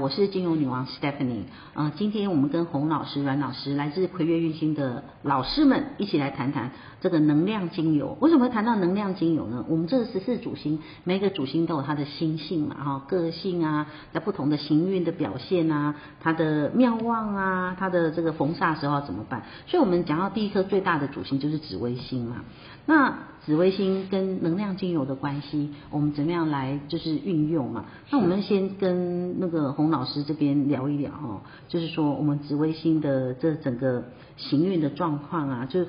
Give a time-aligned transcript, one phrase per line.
[0.00, 1.42] 我是精油女王 Stephanie。
[1.74, 6.70] 呃，今天我们跟洪老师、阮老师，来自葵月运星的老师们一起来谈谈
[7.02, 8.16] 这个能量精油。
[8.20, 9.62] 为什么会谈到能量精油呢？
[9.68, 19.42] 我们这十四主星，每个主星都有它的星性嘛，哈，个性啊，在不同的行运的表现啊，它的妙望啊，它的这个逢煞时候要怎么办？
[19.66, 22.36] 所以我们讲到第一颗最大的主星就是紫微星嘛。
[22.90, 27.84] 那紫微星跟能量精油的关系，我们怎么样来就是运用嘛？
[28.10, 34.02] 那我们先跟那个洪老师这边聊一聊哦，就是说我们紫微星的这整个
[34.36, 35.86] 行运的状况啊，就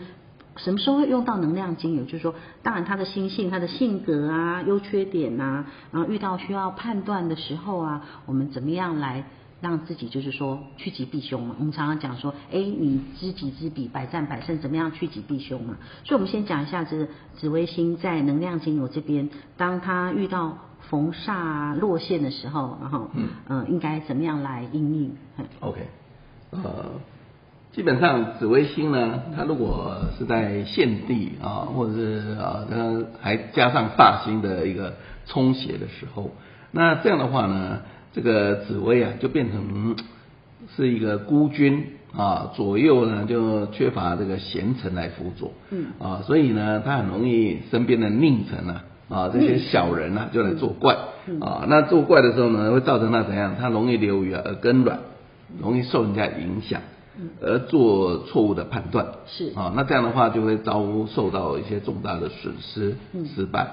[0.57, 2.03] 什么时候会用到能量精油？
[2.03, 9.25] 就是说，当然他的心性、他的性格啊、优缺点啊，然后遇到需要判断的时候啊，我们怎么样来？
[9.61, 15.77] 让自己就是说趋吉避凶嘛，我们常常讲说，哎，你知己知彼，百战百胜，怎么样趋吉避凶嘛？
[16.03, 20.58] 所以，我们先讲一下这个紫微星在能量精油这边，当他遇到
[20.89, 25.16] 逢煞落陷的时候，然后，嗯，呃，应该怎么样来应应
[25.59, 25.88] ？OK，
[26.49, 26.64] 呃，
[27.71, 34.95] 基本上紫微星呢，它如果是在现地啊，或者是啊，它还加上煞星的一个
[35.27, 36.31] 冲邪的时候，
[36.71, 37.81] 那这样的话呢？
[38.14, 39.95] 这个紫薇啊，就变成
[40.76, 50.94] 是一个孤军啊，左右呢就缺乏这个贤臣来辅佐，嗯啊，所以呢，他很容易身边的佞臣啊啊这些小人啊就来作怪，
[51.39, 53.56] 啊，那作怪的时候呢，会造成他怎样？
[53.58, 55.00] 他容易流于耳根软，
[55.62, 56.82] 容易受人家影响，
[57.42, 62.98] 而做错误的判断，是啊，那这样的话就会遭受到一些重大的损失、
[63.36, 63.67] 失败。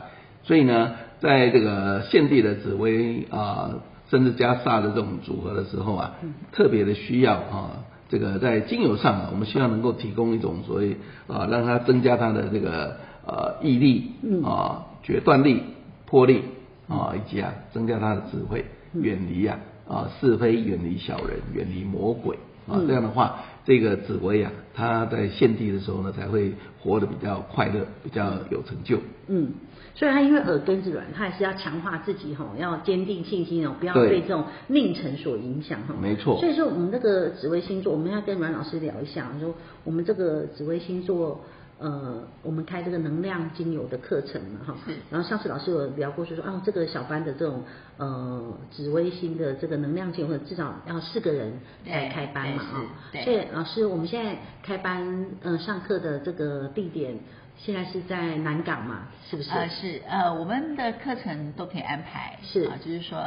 [0.44, 3.70] 所以呢，在这个献帝的紫薇啊。
[4.10, 6.14] 甚至加煞的这种组合的时候啊，
[6.52, 14.12] 特别的需要啊，这个在精油上啊，我们希望能够提供一种所谓啊，让它增加它的这个呃毅力
[14.44, 15.62] 啊、决断力、
[16.06, 16.42] 魄力
[16.88, 18.64] 啊，以及啊增加它的智慧，
[18.94, 28.98] 远离啊啊是非，远离小人，远离魔鬼啊，这样的话，这个紫薇啊，他在献地的时候呢，才会活得比较快乐，比较有成就。
[29.26, 29.52] 嗯。
[29.94, 35.94] 所以他因为耳根子软，他还是要强化自己吼，要坚定信心哦，不要被这种命程所影响哈。
[36.00, 36.40] 没错。
[36.40, 39.54] 所以说我们那个紫薇星座，我们要跟阮老师聊一下，说
[39.84, 41.44] 我们这个紫薇星座，
[41.78, 44.76] 呃，我们开这个能量精油的课程嘛哈。
[45.10, 47.62] 然后上次老师有聊过，就说啊，这个小班的这种
[47.96, 52.86] 呃紫微星的这个能量精油，至少要四个人来开班嘛啊。
[53.24, 57.18] 所以老师，我们现在开班呃上课的这个地点。
[57.60, 59.50] 现在是在南港嘛，是不是？
[59.50, 63.20] 呃，是，呃，我们的课程都可以安排，是啊，就是说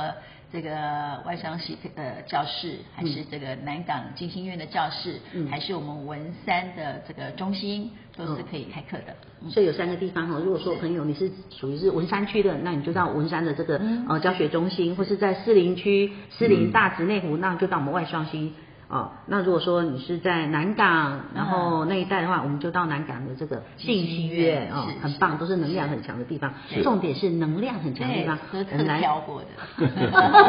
[0.54, 0.72] 这个
[1.26, 7.92] 外商系呃教室，还是这个南港金星院的教室，嗯，还是我们文山的这个中心，
[8.26, 9.14] 都是可以开课的。
[9.44, 18.54] 嗯，所以有三个地方哈，如果说朋友你是属于是文山区的，那你就到文山的这个呃教学中心，或是在士林区士林大直内湖，那就到我们外双溪。
[18.88, 26.54] 哦，那如果说你是在南港，然后那一带的话，我们就到南港的这个信息院哦，很棒，都是能量很强的地方。
[26.84, 28.38] 重点是能量很强的地方，
[28.70, 29.42] 很难调过
[29.80, 29.88] 的，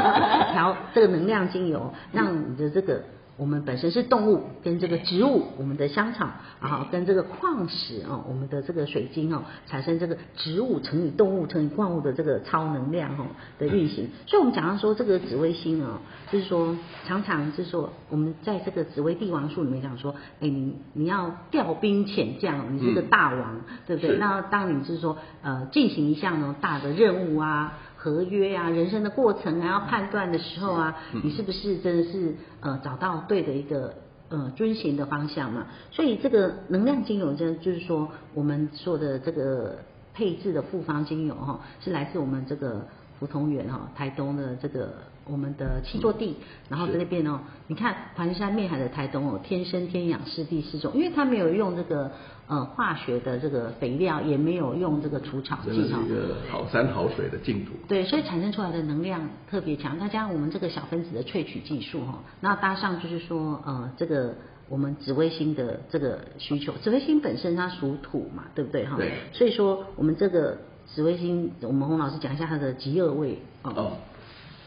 [0.53, 3.03] 调这个能量精油，让你的这个。
[3.43, 6.29] 我们本身是动物，跟这个植物，我们的香草，
[6.61, 13.27] 然后跟这个矿石哦，我们的这个水晶哦，产生这个植物乘以动物乘以矿物的这个超能量哦
[13.59, 14.09] 的运行。
[14.29, 15.99] 所以，我们讲到说这个紫微星哦，
[16.31, 24.19] 就是说常常就是说我们在这个紫微帝王术里面讲说，哎，你你要调兵遣将，你是个大王，对不对？
[24.19, 27.73] 那当你就是说呃进行一项呢大的任务啊。
[28.03, 33.95] 合约啊，人生的过程啊，要判断的时候啊，你是不是真的是呃找到对的一个
[34.29, 35.69] 呃遵循的方向嘛？
[35.93, 39.79] 所以这个能量精油，就就是说我们说的这个
[40.13, 42.85] 配置的复方精油哈，是来自我们这个
[43.21, 44.95] 福同源哈，台东的这个。
[45.25, 46.37] 我们的七座地，
[46.69, 52.11] 然后在那边哦，你看环山面海的台东哦，天生天养湿地适种，因为它没有用这个
[52.49, 57.73] 呃化学的这个肥料，也没有用这个除草剂，这是一个好山好水的净土。
[57.87, 59.99] 对，所以产生出来的能量特别强。
[59.99, 64.35] 再加上我们这个小分子的萃取技术哈，那搭上就是说呃这个
[64.69, 68.97] 我们紫微星的这个需求，紫微星本身它属土嘛，对不对哈？
[68.97, 69.13] 对。
[69.33, 73.73] 所以说我们这个紫微星，我们洪老师讲一下它的极恶位哦。
[73.77, 73.93] 哦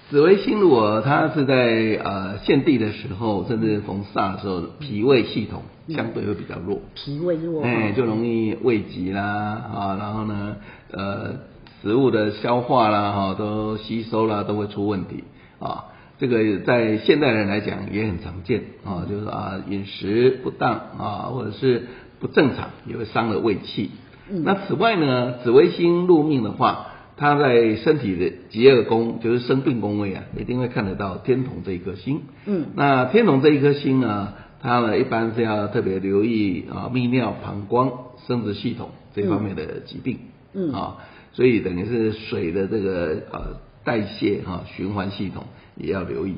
[0.07, 10.57] 紫微星如果它是在呃现地的时候，甚至逢煞的时候，脾胃系统相对会比较弱，脾胃弱，哎，就容易胃疾啦啊，然后呢，
[10.91, 11.33] 呃，
[11.81, 15.23] 食物的消化啦哈，都吸收啦都会出问题
[15.57, 15.85] 啊。
[16.19, 21.87] 这个在现代人来讲也很常见啊，就是啊饮食不当啊，或者是
[22.19, 23.89] 不正常，也会伤了胃气。
[24.29, 26.91] 那此外呢，紫微星入命的话。
[27.17, 32.21] 他在身体的疾厄宫，就是生病宫位啊，一定会看得到天同这一颗星。
[32.45, 37.91] 嗯，那天同这一颗星呢，它呢一般是要特别留意啊泌尿膀胱
[38.27, 40.19] 生殖系统这方面的疾病。
[40.53, 40.97] 嗯，啊，
[41.31, 45.45] 所以等于是水的这个呃代谢哈、啊、循环系统
[45.75, 46.35] 也要留意。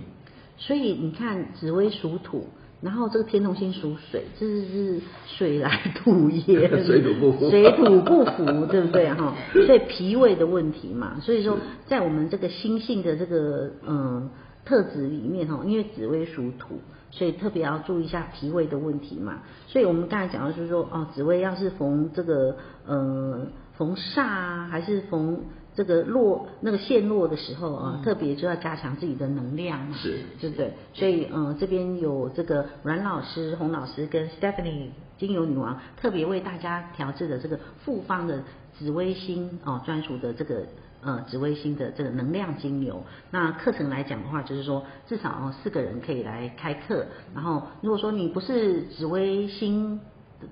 [0.58, 2.48] 所以你看紫微属土。
[2.80, 9.34] 然后这个天同星属水，这是水来土掩，水土不服，水土不服，对不对哈？
[9.66, 11.58] 所以脾胃的问题嘛，所以说
[11.88, 14.30] 在我们这个心性的这个嗯
[14.64, 16.80] 特质里面哈，因为紫微属土，
[17.10, 19.40] 所以特别要注意一下脾胃的问题嘛。
[19.68, 22.58] 所以我们刚才讲的就是说哦，紫微要是逢这个
[22.88, 25.40] 嗯逢煞啊，还是逢。
[25.78, 30.74] 这个落那个陷落的时候啊，嗯、特别就要加强自己的能量嘛，是，对不对？
[30.92, 34.90] 所以嗯，这边有这个阮老师、洪老师跟 Stephanie
[35.20, 38.42] 精油女王特别为大家调制的这个复方的
[38.76, 40.64] 紫微星哦专属的这个
[41.04, 43.04] 呃紫微星的这个能量精油。
[43.30, 47.06] 那课程来讲的话，就是说至少哦四个人可以来开课。
[47.36, 50.00] 然后如果说你不是紫微星。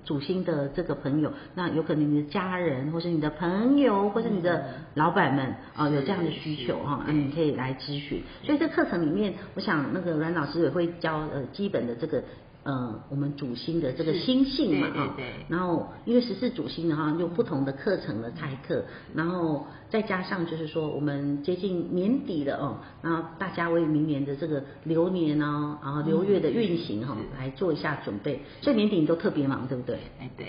[0.04, 8.22] 主星的这个朋友，那有可能你的家人，或是你的朋友，或是你的老板们啊，有这样的需求哈，那你可以来咨询。
[8.42, 12.22] 所以这课程里面，我想那个阮老师也会教呃基本的这个。
[12.66, 15.14] 呃，我们主星的这个星性嘛，哈，
[15.48, 18.84] 然后因为十四主星的话，有不同的课程的开课，
[19.14, 29.98] 然后再加上就是说，我们接近年底了哦，然后大家为明年的这个流年哦，然后流月的运行哈，来做一下准备，所以年底你都特别忙，对不对？
[30.18, 30.46] 哎，对。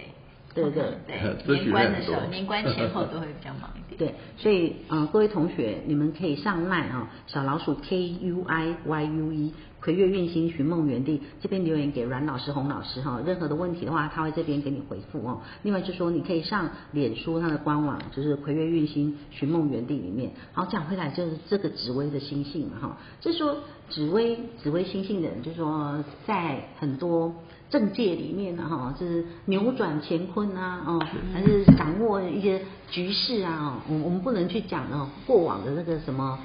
[0.56, 1.20] 对对对，
[1.54, 4.00] 年关的时候，年关前后都会比较忙一点。
[4.10, 9.54] 对，所以呃，各位同学，你们可以上 LINE 啊，小老鼠 K U I Y U E，
[9.88, 15.40] 魁月运星寻梦园地这边留言给阮老师、洪老师哈，任何的问题的话，他会这边给你回复哦。
[15.64, 20.30] 另外就说，你可以上脸书他的官网，就是魁月运星寻梦园地里面。
[20.52, 23.56] 好，讲回来就是这个紫薇的星性嘛哈，就是说
[23.90, 27.34] 紫薇紫薇星性的人，就是说在很多。
[27.70, 36.40] 政界里面呢，哈，就是扭转乾坤啊，哦，还是掌握一些局势啊，哦，我我们不能去讲哦，过往的那个什么，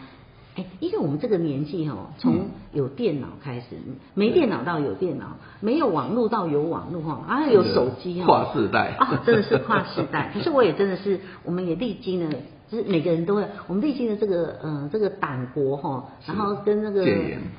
[0.54, 3.76] 哎，因为我们这个年纪哦，从有电脑开始，
[4.14, 10.30] 没电脑到有电脑，没有网络到有网络哈，啊，有手机哈，跨世代啊，真的是跨世代。
[10.34, 12.36] 可是我也真的是，我们也历经了。
[12.72, 17.04] 就是每个人都会，我们历经的这个，嗯，这个党国哈，然后跟那个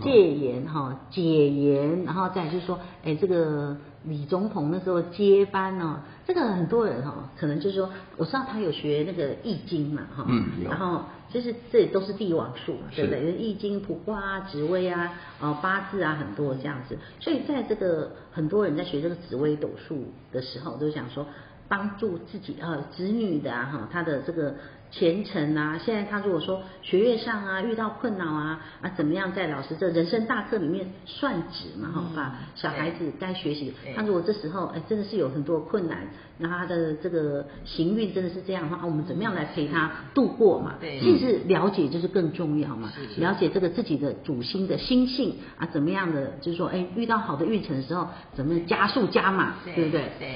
[0.02, 1.22] 戒严哈，解
[1.52, 13.34] 严，然后再就是说，哎，这个李总统那时候接班哦，这个很多人哈，可能就是说，我知道他有学那个易经嘛哈，嗯，然后就是这里都是帝王术，对不对？
[13.34, 21.28] 易经、卜卦啊、紫微啊、呃八字啊，很多这样子，所以在这个很多人在学这个紫微斗数的时候，都想说
[21.68, 24.56] 帮助自己呃子女的啊哈，他的这个。
[24.96, 36.08] 前程啊，现在他如果说学业上啊遇到困扰啊啊怎么样，在老师这人生大课里面算纸嘛，哈、嗯，把小孩子该学习，他如果这时候哎真的是有很多困难，
[36.38, 40.76] 那他的这个行运真的是这样的话，啊我们怎么样来陪他度过嘛？
[40.80, 50.12] 对，其实了解就是更重要嘛，了解这个自己的主心的心性啊，怎么样的就是说哎遇到好的运程的时候，怎么加速加码，对不对？
[50.20, 50.36] 对。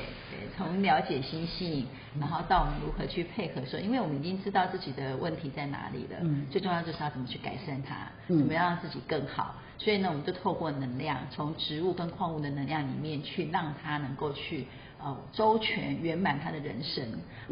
[0.57, 1.85] 从了解心性，
[2.19, 7.95] 然后到我们如何去配合说，因为我们已经知道自己的问题在哪里了，嗯，最重要就是要怎么去改善它，
[8.27, 9.55] 嗯，怎么样让自己更好。
[9.77, 14.65] 所以呢，我们就透过能量，从植物跟矿物的能量里面去让它能够去。
[14.99, 17.03] 哦，周全圆满他的人生。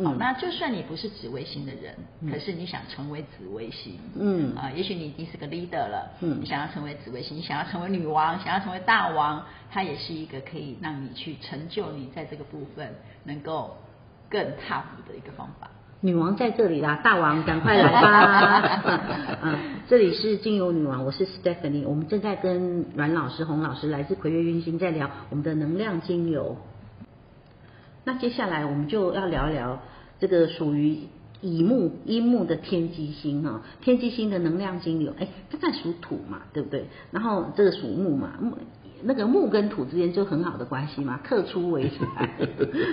[0.03, 13.77] 好、哦，那就算你不是紫微星的人，嗯、可是你想成为紫微星，嗯，啊，也许你已经是个 leader 了，嗯，你想要成为紫微星，你想要成为女王，想要成为大王，它也是一个可以让你去成就你在这个部分能够
[14.29, 15.69] 更 top 的一个方法。
[16.01, 18.83] 女王在这里啦，大王赶快来吧！
[19.41, 26.57] 嗯，这里是精油女王，我是 Stephanie，我们正在跟阮老师、洪老师来自葵月运星在聊我们的能量精油。
[28.05, 29.79] 那接下来我们就要聊一聊
[30.19, 30.99] 这个属于
[31.41, 36.85] 乙木、阴木的天机星哈，天机星的能量金流，哎，它在属土嘛，对不对？
[37.11, 38.57] 然后这个属木嘛，木
[39.03, 42.29] 那个木跟土之间就很好的关系嘛，克出为财，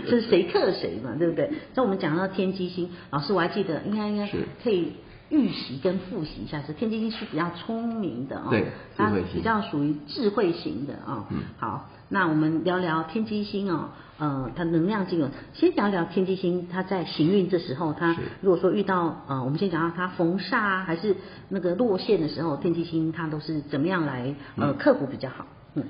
[0.07, 1.51] 就 是谁克谁嘛，对不对？
[1.75, 4.29] 那我们讲到天机星，老师我还记得，应该应该
[4.63, 4.93] 可以
[5.31, 8.67] 预习跟复习一下，是天机星是比较聪明的哦，对，
[8.97, 11.89] 它比较属于智慧型的哦，嗯，好。
[12.13, 13.89] 那我们聊聊天机星哦，
[14.19, 15.31] 呃，它能量精油。
[15.55, 21.17] 先聊聊天机星，它在行运这时候，它如果说遇到呃，我们先讲到它逢煞啊，还是
[21.49, 25.47] 那个落陷的时候，天机星它都是怎么样来呃克服比较好？
[25.75, 25.85] 嗯，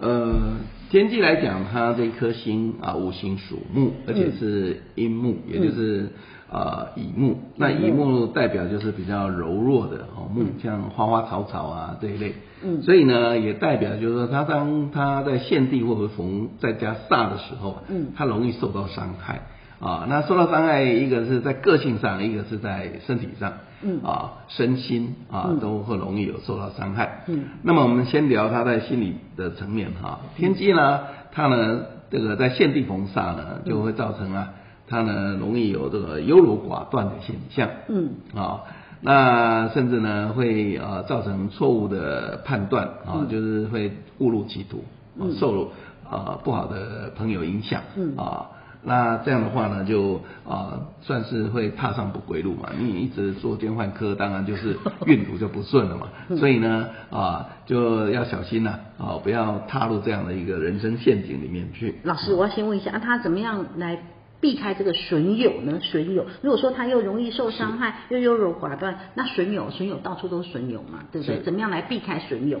[0.00, 0.56] 呃，
[0.90, 6.08] 天机来讲，它这一颗星啊，五行属木，而且是阴木，嗯、也就是
[6.50, 12.34] 啊乙木，那乙木代表就是比较柔弱的哦木，像花花草草啊这一类。
[12.62, 19.42] 嗯，所以呢，也代表就是说，他当他在现地或者逢在家煞的时候，嗯，他容易受到伤害
[19.80, 20.06] 啊。
[20.08, 27.24] 那受到伤害，一个是在个性上，一个是在身体上，嗯啊，身心啊都会容易有受到伤害。
[27.28, 30.20] 嗯，那么我们先聊他在心理的层面哈。
[30.36, 31.00] 天机呢，
[31.32, 34.52] 他呢这个在现地逢煞呢，就会造成啊，
[34.86, 37.70] 他呢容易有这个优柔寡断的现象。
[37.88, 38.60] 嗯啊。
[39.02, 44.84] 那甚至呢，会呃造成错误的判断啊，嗯、就是会误入歧途，
[45.18, 45.68] 嗯、受了
[46.10, 48.46] 呃不好的朋友影响，嗯啊，
[48.82, 50.16] 那这样的话呢，就
[50.46, 52.68] 啊、呃、算是会踏上不归路嘛。
[52.78, 54.76] 你一直做奸犯科，当然就是
[55.06, 56.08] 运途就不顺了嘛。
[56.28, 61.94] 嗯、所以呢啊，就要小心呐啊，不要踏入这样的一个人生陷阱里面去。
[62.02, 63.98] 老师，我要先问一下，啊、他怎么样来？
[64.40, 65.78] 避开这个损友呢？
[65.80, 71.40] 损友，如果说他又容易受伤害，又优柔寡断，那损友，损友到处都是损友嘛，对不对？
[71.40, 72.60] 怎么样来避开损友？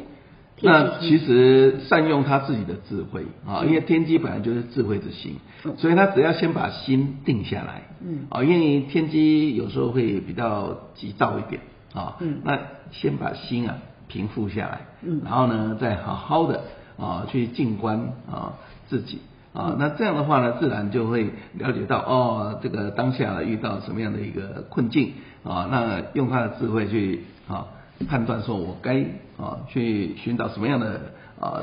[0.62, 11.62] 那其实善用他自己的智慧啊，因为天机本来就是智慧之星，嗯、所以他只要先把心定下来，嗯，啊，因为天机有时候会比较急躁一点
[11.94, 12.58] 啊，嗯，那
[12.90, 16.62] 先把心啊平复下来，嗯，然后呢，再好好的
[16.98, 18.52] 啊去静观啊
[18.86, 19.18] 自己。
[19.52, 27.66] 啊，那这样的话呢，自然就会了解到哦，这个当下遇到什么样的一个困境啊，那用他的智慧去啊
[28.08, 29.00] 判断说，我该
[29.36, 31.00] 啊去寻找什么样的
[31.40, 31.62] 啊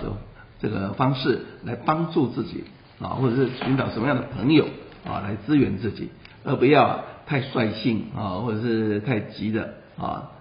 [0.60, 2.65] 这个方式来帮助自己
[3.00, 4.65] 啊，或者是寻找什么样的朋友
[5.06, 6.10] 啊来支援自己，
[6.44, 10.32] 而不要太率性啊，或者是太急的啊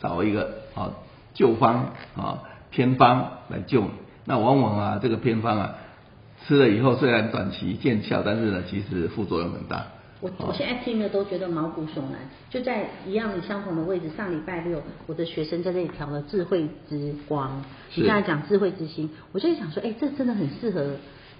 [0.00, 0.92] 找一个啊
[1.34, 3.90] 救方啊偏方来救你，
[4.24, 5.74] 那往往啊这个偏方啊。
[6.46, 9.86] 吃了以后虽然短期见效，但是呢，其实副作用很大。
[10.20, 12.20] 我我现在听了都觉得毛骨悚然。
[12.48, 17.62] 就在一样的相同的位置，上礼拜六我的学生在这里调了智慧之光，
[17.94, 20.96] 你刚才讲智慧之星，我就想说，哎，这真的很适合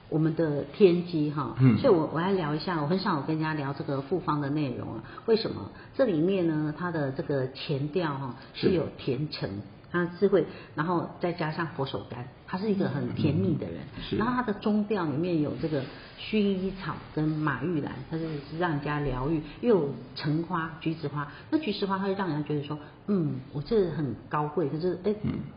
[0.08, 1.54] 我们的天机哈。
[1.61, 1.78] 嗯。
[1.78, 5.04] 所以我我来聊一下，我很少有跟人家聊这个复方的内容啊。
[5.26, 5.70] 为什么？
[5.94, 9.49] 这里面呢，它的这个前调哈是有甜橙。
[9.94, 12.16] 他智慧，然后再加上佛手柑，
[12.48, 13.76] 他是一个很甜蜜的人。
[14.10, 15.84] 嗯、然后他的中调里面有这个
[16.18, 18.26] 薰衣草跟马玉兰，它是
[18.58, 21.30] 让人家疗愈，又有橙花、橘子花。
[21.50, 25.14] 那橘子花，它会让人家觉得说，嗯，我这很高贵，可是哎，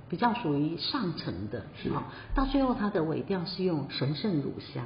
[0.08, 1.63] 比较属于上层的。
[1.82, 1.89] 是。
[1.89, 2.03] 好，
[2.36, 4.84] 到最后它的尾调是用神圣乳香，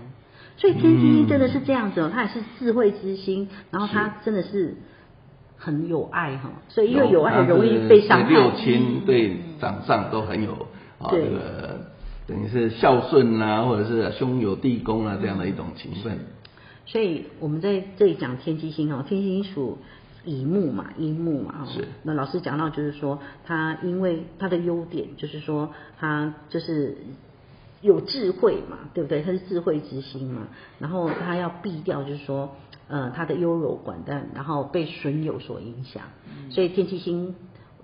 [0.55, 4.77] 所以天机真的是这样子哦，它也是智慧之心，然后他真的是。
[5.63, 8.27] 很有爱哈，所以因为有爱很容易被伤害。
[8.27, 10.53] 六亲对长上都很有
[10.97, 11.85] 啊，这个
[12.25, 16.17] 等于是孝顺啊，或者是兄友弟恭啊这样的一种情分。
[16.87, 19.77] 所以我们在这里讲天机星哦，天机星属
[20.25, 21.67] 乙木嘛，乙木嘛。
[21.67, 21.87] 是。
[22.01, 26.97] 那老师讲到就是说，他因为他的优点就是说，他就是
[27.81, 29.21] 有智慧嘛，对不对？
[29.21, 30.47] 他是智慧之星嘛，
[30.79, 32.55] 然后他要避掉就是说。
[32.87, 37.33] 呃，他的优柔寡断，然后被损友所影响，嗯、所以天机星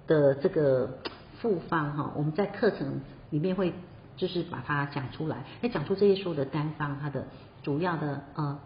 [0.05, 0.99] 的这个
[1.39, 2.99] 复方哈，我们在课程
[3.29, 3.73] 里面会
[4.17, 7.25] 就是把它讲出来，哎，讲出这些所有的单方它的
[7.63, 8.59] 主要的呃。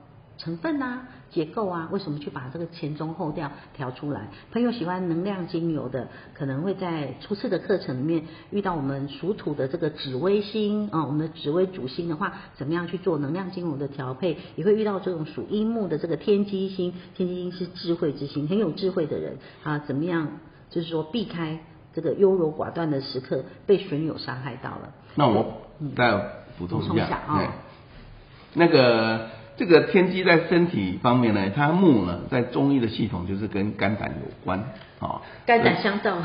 [0.44, 4.28] 成分啊，结构啊，为什么去把这个前中后调调出来？
[4.52, 14.36] 朋友喜欢能量精油的，可能会在初次的课程里面遇到我们属土的这个紫微星啊，我们的紫微主星的话，怎么样去做能量精油的调配？
[14.56, 20.28] 也会遇到这种属阴木的这个天机星，天机星是智慧之星，很有智慧的人啊，怎么样？
[20.72, 21.60] 就是说避开
[21.94, 24.92] 这个优柔寡断的时刻，被损友伤害到了。
[25.14, 25.62] 那我
[25.96, 26.20] 再
[26.58, 27.48] 补充一下啊，哦、
[28.56, 29.30] 那个。
[29.58, 34.60] 这个天机在身体方面呢，它木呢，在中医的系统就是跟肝胆有关
[35.00, 36.16] 啊，肝胆相照。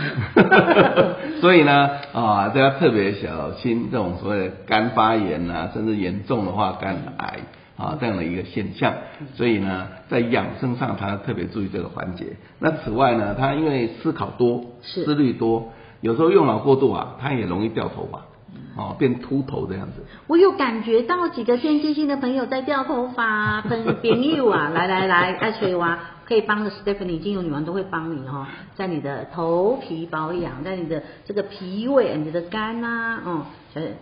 [1.40, 7.40] 所以呢，啊，大家特别小心这种所谓的肝发炎啊，甚至严重的话肝癌
[7.76, 8.94] 啊这样的一个现象。
[9.34, 12.36] 所以呢，在养生上，他特别注意这个环节。
[12.58, 18.22] 那此外呢，他因为思考多，思虑多，有时候用脑过度啊，他也容易掉头发。
[18.76, 20.04] 哦，变秃头这样子。
[20.26, 33.46] 我有感觉到几个天蝎星的朋友在掉头发，朋朋友啊，来来来，爱水娃可以帮的 Stephanie 精油女王都会帮你哈、哦，在你的头皮保养，在你的这个脾胃、你的肝啊，哦，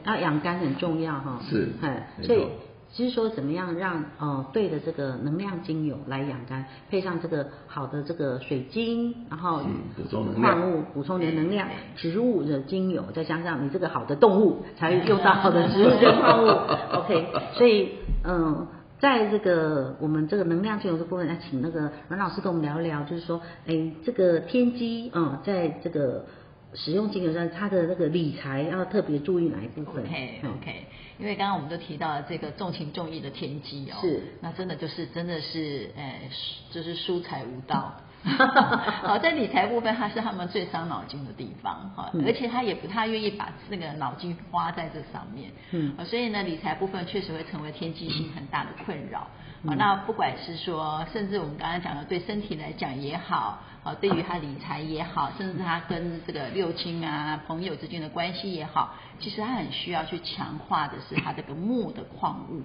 [0.04, 1.38] 要养肝很重要哈。
[1.38, 2.46] 哦、是，哎，所以。
[2.94, 9.60] 就是说，怎么样让呃对的这个能量精油来养肝，配上这个好的这个水晶，然后
[9.96, 16.48] 补充矿物补充点能量，植物的精油，再加上你这个好的动物，才用到好的植物跟矿物。
[16.96, 17.90] OK，所以
[18.24, 18.66] 嗯。
[19.00, 26.24] 在这个我们这个能量精油的部分，来请那个阮老师跟我们聊一聊，就是说，哎，这个天机嗯，在这个
[26.74, 30.86] 使用金额上，它的那个理财要特别注意哪一部分？OK OK，
[31.18, 36.20] 因为刚刚我们都提到了这个重情重义的天机哦，是，那真的就是真的是，哎，
[36.70, 37.94] 就是疏财无道。
[38.24, 49.28] 好，在理财部分，它是他们最伤脑筋的地方，哈，而且他也不太愿意把那个脑筋花在这上面，嗯，所以呢，理财部分确实会成为天机星很大的困扰，啊、
[49.64, 62.62] 嗯，那不管是说，甚至我们刚才讲的对身体来讲也好，啊，对于他理财也好，甚至他跟这个六亲啊朋友之间的关系也好，其实他很需要去强化的是他这个木的矿物，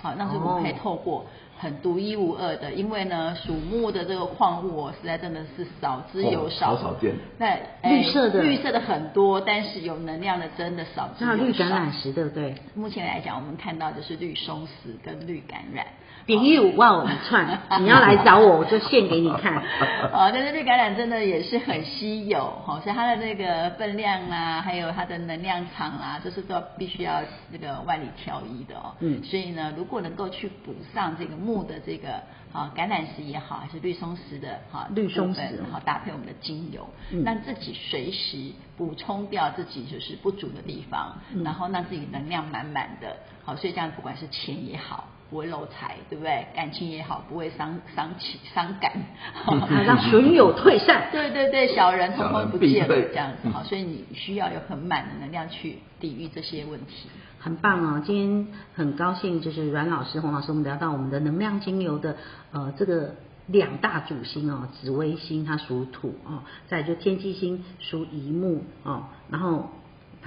[0.00, 1.26] 好，那是我们可以透过。
[1.60, 7.12] 很独一无二的，因为呢，属木的这个矿物哦，实在真的是少之又少，哦、少少见。
[7.36, 11.36] 那、欸、绿色的，绿色的很多，但是有能量的真的少之又少。
[11.36, 12.54] 那绿橄榄石对不对？
[12.76, 15.82] 目前来讲，我们看到的是绿松石跟绿橄榄。
[16.28, 19.56] 饼玉五万五串， 你要来找我，我就献给你看。
[20.12, 28.92] 哦，但是绿橄榄真的也是很稀有，哈，所以它的那个分量啊，还有它的能量场啊，就是都必须要那个万里挑一的哦。
[29.00, 29.24] 嗯。
[29.24, 32.10] 所以呢，如果能够去补上这个木的这个
[32.52, 35.40] 啊橄榄石也好，还是绿松石的哈绿松石，
[35.72, 43.16] 好搭配我们的精油，嗯、让自己随时补充掉自己就是不足的地方，嗯、然后让自己能量满满的。
[43.46, 45.08] 好，所以这样不管是钱也好。
[45.30, 46.46] 不会漏财，对不对？
[46.54, 48.92] 感情也好，不会伤伤情伤感，
[49.44, 51.08] 好让损友退散。
[51.12, 57.08] 对对对，小人通通不见了，这样子好，所以你需要有很满的能量去抵御这些问题。
[57.38, 62.16] 很棒哦，今天很高兴，就是阮老师、洪老师，我们聊到我们的能量精油的
[62.52, 63.14] 呃这个
[63.46, 69.68] 两大主星哦，紫微星它属土哦，再就天机星属乙木哦，然后。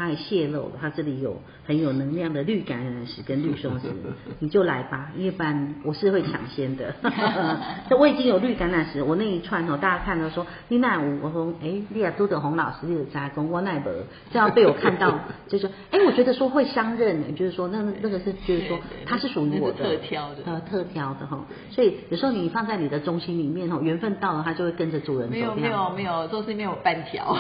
[0.02, 3.86] 他还泄露了，他这里有很有能量的绿橄榄石跟绿松石，
[4.40, 6.96] 你就来吧，一般我是会抢先的。
[7.88, 13.92] 这我已经有绿橄榄石，我那一串哦，大家看到说你那五，我说哎，你亚都德红老师你有加工，我奈不
[14.34, 25.36] 这样被我看到， 就是说哎，我觉得说会相认，就是说那那个是就是说它是属于我的特挑的，呃特挑的哈，所以有时候你放在你的中心里面哈，缘分到了它就会跟着主人走。
[25.36, 27.38] 没有没有没有，中心没有半条，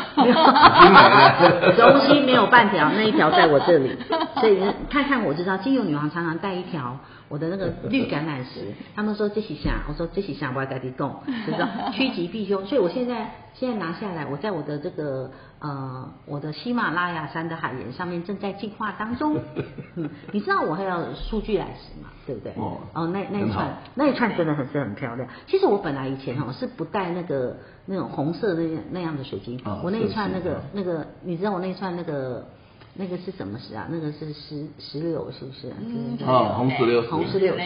[1.75, 2.50] 中心没有。
[2.51, 3.97] 半条那一条在我这里，
[4.39, 9.81] 所以看看我知道，精油女王常常带一条我的那个绿橄榄石， 他们说这是啥？
[9.87, 10.51] 我说这是啥？
[10.53, 12.65] 我要跟你动，就是说 趋吉避凶。
[12.65, 19.37] 所以我现在现在拿下来，我在我的这个呃我的喜马拉雅山的海盐上面正在进化当中。
[19.95, 22.09] 嗯，你知道我还要数据来石嘛？
[22.27, 22.51] 对不对？
[22.57, 25.27] 哦，哦那那一串那一串真的很是很漂亮。
[25.47, 27.55] 其实我本来以前哦是不带那个。
[27.91, 32.45] 那种红色那样那样的水晶，哦、我那一串那个那个，你知道我那一串那个
[32.95, 33.85] 那个是什么石啊？
[33.91, 35.67] 那个是石石榴，是不是？
[35.77, 37.59] 嗯，哦，红石榴，红石榴石。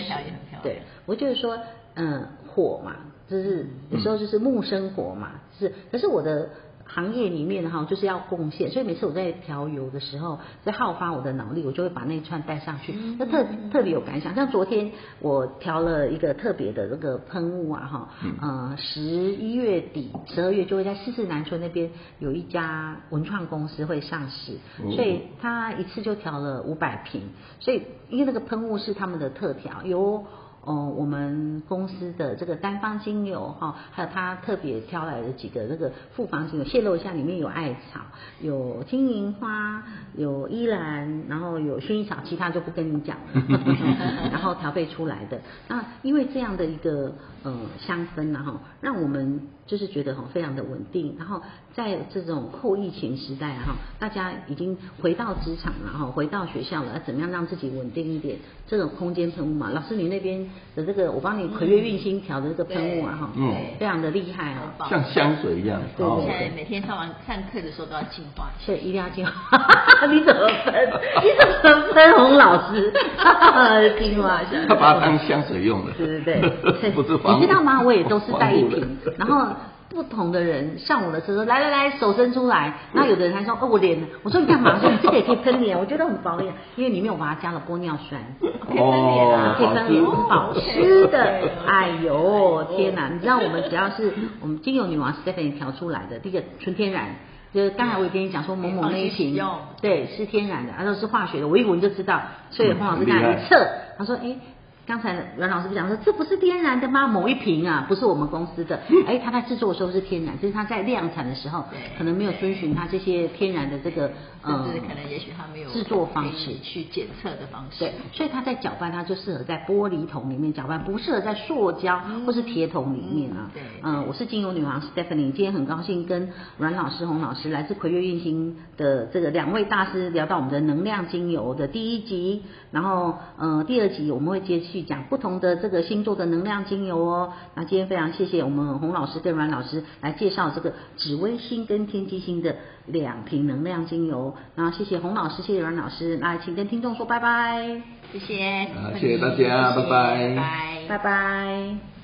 [0.63, 1.55] 对，我就是说，
[1.93, 2.95] 嗯，火嘛，
[3.29, 6.49] 就是有时候就是木生火嘛，是，可是我的。
[6.87, 14.33] 行业里面哈，就是要贡献，所以每次我在调油的时候，在耗发我的脑力，我就会把那一串带上去，那特特别有感想。
[14.35, 18.09] 像昨天我调了一个特别的那个喷雾啊，哈，
[18.41, 24.53] 呃，十一月底、十二月就会在四四南村那边有一家文创公司会上市，
[24.95, 27.23] 所以他一次就调了五百瓶，
[27.59, 30.23] 所以因为那个喷雾是他们的特调，有。
[30.65, 38.01] 哦，我们公司的这个单方精油哈，还有他特别挑来的几个那个复方精油，泄露一下，里面有艾草，
[38.41, 39.83] 有金银花，
[40.15, 43.43] 有依兰，然后有薰衣草，其他就不跟你讲了。
[44.33, 51.15] 然后调配出来的，那因为这样的一个呃香氛然后让我们就是觉得哈非常的稳定。
[51.19, 51.41] 然后
[51.75, 58.39] 在这种后疫情时代哈，大家已经回到职场了哈，回到学校了，要怎么样让自己稳定一点？
[58.67, 60.49] 这种空间喷雾嘛，老师你那边。
[60.75, 65.79] 的这个，我帮你葵月运星调的这个喷雾啊，哈，嗯，非常的厉害啊，像香水一样。
[65.97, 69.31] 对，现在每天上完上课的时候都要净化，所以一定要净化。
[70.11, 70.89] 你怎么分？
[71.23, 72.13] 你怎么分？
[72.15, 72.91] 红老师，
[73.99, 74.65] 净化一下。
[74.67, 75.91] 他把它当香水用的。
[75.93, 77.81] 对对对，不是你知道吗？
[77.81, 79.47] 我也都是带一瓶，然后。
[79.95, 82.73] 不同的人上我的车说，来来来，手伸出来。
[82.91, 84.77] 那有的人还说哦，我脸，我说你干嘛？
[84.77, 91.23] 说你这个也可以喷脸， 我觉得很保养，因为里面我把它加了玻尿酸，可以喷脸啊，可以喷脸，很保湿的。
[91.65, 93.07] 哎呦天哪！
[93.07, 97.15] 你知道我们只要是我们精油女王 Stephanie 调出来的，第一个纯天然，
[97.53, 99.41] 就是刚才我也跟你讲说某某那一瓶，
[99.81, 102.21] 对，是天然的，而且是化学的，我一闻就知道。
[102.51, 103.65] 所以黄老师刚才一测，
[103.97, 104.35] 他说哎。
[104.85, 107.07] 刚才阮老师不讲说，这不是天然的吗？
[107.07, 111.63] 某一瓶啊，不是我们公司的，哎，它在制作的时候是天然，就是它在量产的时候，
[111.97, 114.11] 可能没有遵循它这些天然的这个
[114.43, 123.49] 呃，可能也许它没有制作方式去检测的方式，对，所以它在搅拌，它就适合在玻璃桶里面搅拌，不适合在塑胶或是铁桶里面啊。
[123.55, 137.31] 对，嗯，我是精油女王 Stephanie，今天很高兴跟阮老师、洪老师来自葵月运星的这个两位大师聊到我们的能量精油的第一集，然后呃第二集我们会继续讲不同的这个星座的能量精油哦。
[137.55, 144.35] 那今天非常谢谢我们洪老师跟阮老师来介绍这个紫微星跟天机星的两瓶能量精油。
[144.55, 151.94] 那谢谢洪老师，谢谢阮老师，那请跟听众说拜拜，谢谢，好，谢谢大家，拜拜，拜拜，拜拜。